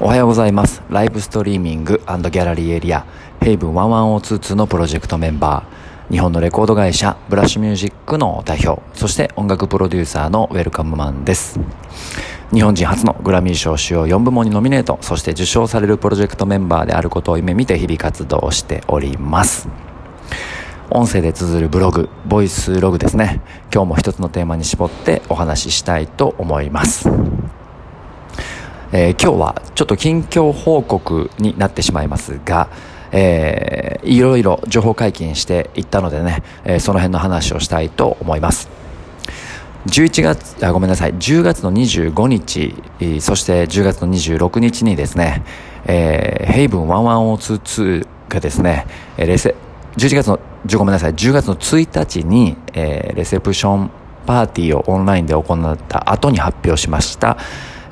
[0.00, 0.82] おはようございます。
[0.90, 3.06] ライブストリーミングギャラリーエリア
[3.40, 6.12] ヘイブン11022のプロジェクトメンバー。
[6.12, 11.60] 日本のレコード会社ブラッシュミュージックの代表そして音楽プロデューサーのウェルカムマンです。
[12.52, 19.68] 日本人初のグラミー賞主要4部門にノミネートそして受賞されるプロジェクトメンバーであることを夢見て日々活動しております。
[20.90, 23.40] 音声で綴るブログボイスログですね。
[23.72, 27.08] 今日も一つのテーマに絞ってお話ししたいと思います。
[28.96, 32.68] えー、今日はちょっと近況報告になってしまいますが、
[33.10, 38.70] えー、いろいろ情報解禁していったのでね、えー、その辺の話をしたいと思います。
[39.86, 45.42] 11月、あ、ごめんなさい、10月の25日、そして10月の26日にですね、
[45.86, 48.86] えー、ヘイブン11022がですね、
[49.18, 49.56] レセ、
[49.96, 50.38] 11月の、
[50.78, 53.90] ごめんなさい、10月の1日に、えー、レセプション
[54.24, 57.36] パーティーをオンラインで行った後に発表しました、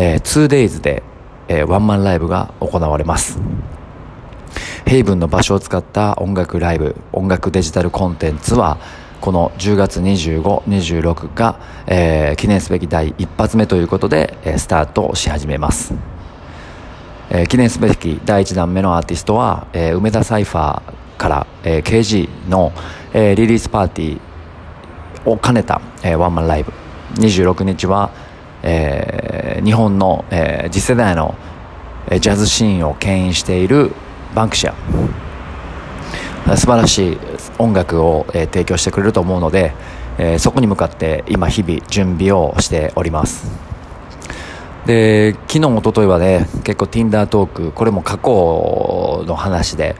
[0.00, 1.02] えー、2days で、
[1.48, 3.36] えー、ワンマンライブが行われます。
[4.86, 8.78] ヘイブンの場所を使った音楽ライブ、音楽デジタルコンテンツは、
[9.20, 15.92] この10月25、26が、えー、記念すべき第一発目ということで、えー、スタートし始めます。
[17.30, 22.72] えー、記念すべき第1弾目のアーティストは、えー、梅田サイファーから、えー、KG の、
[23.12, 26.72] えー、リリースパーティーを兼ねた、えー、ワンマンライブ。
[27.16, 28.27] 26日は、
[28.62, 31.34] えー、日本の、えー、次世代の、
[32.10, 33.92] ジャズシーンを牽引している
[34.34, 34.72] バンクシャ
[36.56, 37.18] 素晴らしい
[37.58, 39.74] 音楽を、えー、提供してくれると思うので、
[40.16, 43.50] えー、そこに向かって今日々準備をしております。
[44.86, 49.96] で昨日一昨日はね結構 Tinder トークこれも過去の話で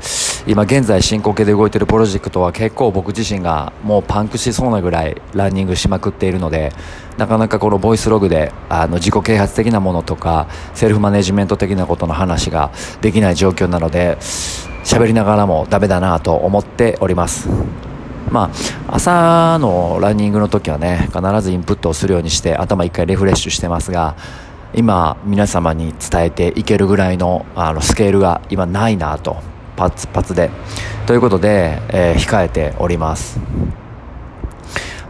[0.49, 6.73] 今現在進行形で動いているプロジェクトは結構僕自身がもうパンクしそうなぐらいランニングしまくっているので
[7.19, 14.17] なかなかこのボイスログであの自己啓発的なものとかセルフマネジメント的なことの話ができない状況なので
[14.85, 17.51] 喋りながらもダメだなと思っております。
[18.31, 18.51] ま
[18.89, 24.17] あ、朝のランニングの時はね必ずインプットをするようにして頭一回リフレッシュしてますが
[24.75, 30.50] 今皆様に伝えていけるぐらいのあのスケールが今ないなとパツパツで。
[31.06, 33.39] ということで、えー、控えております。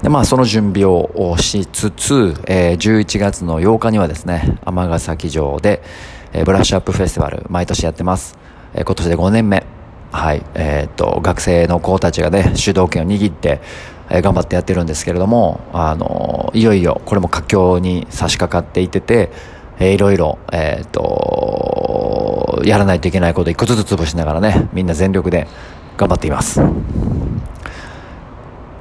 [0.02, 5.82] でまあその準備をしつつ、えー、11月の8日にはですね尼崎城で、
[6.32, 8.38] えー、ブラッシュアップフェスティバル毎年やってます、
[8.74, 9.64] えー、今年で5年目。
[10.12, 10.44] はい。
[10.54, 13.62] えー、っと学生の子たちがね主導権を握って
[14.10, 19.30] え頑張ってやってるんですけれども、あのいよいよこれも佳境に差し掛かっていてて、
[19.78, 21.87] えー、いろいろ、え、っと、
[22.64, 25.46] やらないといけないこと一個ずつ潰しながらね、みんな全力で
[25.96, 26.60] 頑張っています。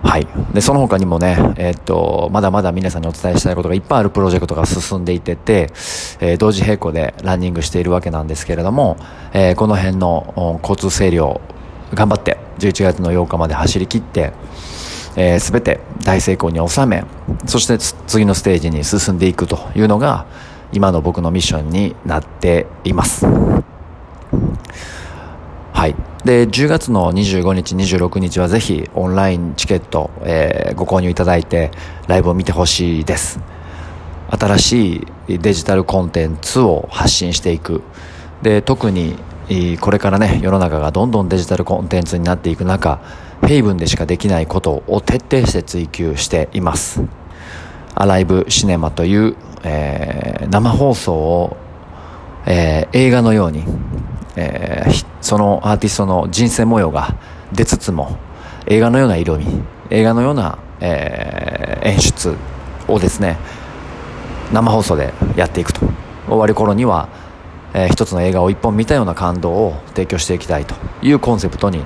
[0.03, 0.27] はい。
[0.53, 5.69] で、その他にもね、えー、っと、まだまだ皆さんにお伝えしたいことがいっぱいあるプロジェクトが進んでいてて、
[6.19, 8.97] えー、同時並行でランニングしているわけなんですけれども、
[9.33, 11.41] えー、この辺の交通整理を
[11.93, 14.33] 頑張って、11月の8日まで走り切って、
[15.15, 17.03] えー、全て大成功に収め
[17.47, 20.27] そして次のステージに進んでいくというのが
[20.73, 23.25] 今の僕のミッションになっています。
[23.25, 23.63] は
[25.87, 25.95] い。
[26.25, 31.71] で10月の25日26日はぜひオンラインチケット、えー、ご購入いただいて
[32.07, 33.39] ライブを見てほしいです。
[34.29, 37.81] 新しいデジタルコンテンツを発信していく。
[38.41, 39.15] で特に
[39.79, 42.99] これからね世の中がどんどんデジタルコンテンツになっていく中
[43.45, 47.03] ヘイブンでしかできないことを徹底して追求しています。
[47.93, 49.35] アライブシネマという、
[49.67, 51.57] えー、生放送を、
[52.45, 53.63] えー、映画のように、
[54.35, 57.15] えー、そのアーティストの人生模様が
[57.53, 58.17] 出つつも
[58.65, 59.45] 映画のような色味
[59.89, 62.35] 映画のような、えー、演出
[62.87, 63.37] をですね
[64.53, 65.81] 生放送でやっていくと。
[66.27, 67.07] 終わる頃には、
[67.73, 71.85] えー、一つの映画を一本見たような感動を提供していきたいというコンセプトに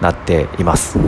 [0.00, 0.98] なっています。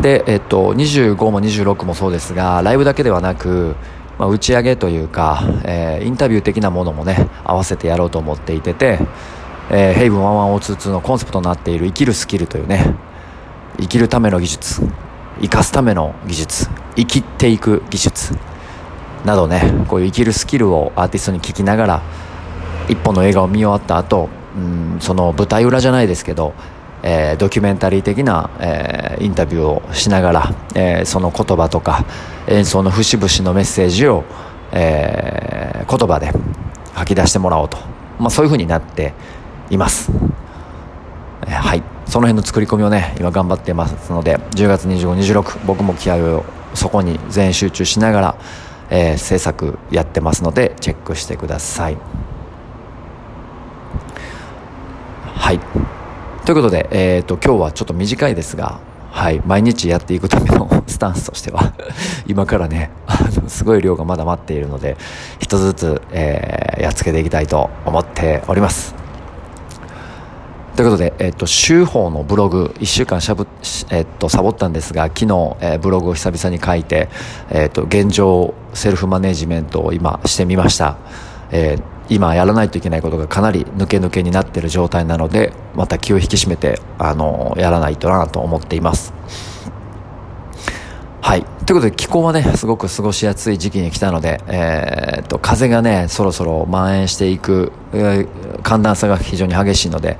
[0.00, 3.76] で、えっと、25も26もそうですがライブだけではなく、
[4.20, 8.98] まあ、打ち上げというか、えー、インタビュー的なものもね合わせてやろうと思っていてて、
[9.70, 12.96] えー、ヘイブン1122のコンセプトになっている生きるスキルというね
[13.78, 14.82] 生きるための技術
[15.40, 18.36] 生かすための技術生きていく技術
[19.24, 22.02] などねこういう生きるスキルをアーティストに聞きながら
[22.90, 26.52] 一本の映画を見終わった後うんその舞台裏じゃないですけど
[27.02, 32.04] えー、ドキュメンタリー的な、えー、インタビューをしながら、えー、その言葉とか
[32.46, 34.24] 演奏の節々のメッセージを、
[34.72, 36.32] えー、言葉で
[36.94, 37.78] 吐き出してもらおうと、
[38.18, 39.14] まあ、そういうふうになって
[39.70, 40.10] います、
[41.42, 41.82] えー、はい。
[42.06, 46.44] その辺の作り込みをね今頑張ってますので10月2526僕も気合を
[46.74, 48.38] そこに全集中しながら、
[48.90, 51.96] えー、制作やってますのでチェックしてください。
[55.24, 55.89] はい。
[56.44, 61.74] ということで、えっ、ー、と今日はちょっと短いですがはい、毎日やっていくためのスタンスとしては
[62.26, 64.96] 今からね、あの、すごい量がまだ待っているので、
[65.40, 68.94] 一つずつ、えー、やっつけていきたいと思っております。
[70.76, 73.46] ということで、えっと、週報のブログ、1週間しゃぶ、
[73.90, 77.08] えっと、サボったんですが、昨日、えー、ブログを久々に書いて、
[77.50, 80.96] えっと、現状、セルフマネジメントを今してみました。
[81.50, 89.14] えー、今やらないといけないことがかなり抜け抜けになっている状態なので、また気を引き締めて、あの、やらないとなと思っています。
[91.22, 91.44] はい。
[91.64, 100.18] ということで気候はね、すごく過ごしやすい時期に来たので、えー、っと、風がね、そろそろ蔓延していく、えー、寒暖差が非常に激しいので、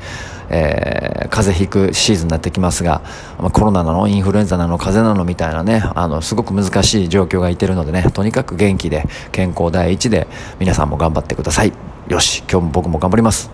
[0.51, 3.03] えー、風邪ひくシーズンになってきますが、
[3.39, 10.27] まあ、コロナなのインフルエンザなの風邪なのみたいなね、あの、すごく難しい状況がいてるのでね、とにかく元気で、健康第一で、
[10.59, 11.73] 皆さんも頑張ってください。
[12.09, 13.51] よし、今日も僕も頑張ります。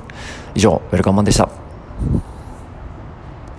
[0.55, 2.36] 以上、ウェルカムマンでした。